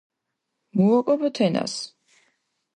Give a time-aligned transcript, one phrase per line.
[0.75, 1.73] მუ ოკო ბო თენას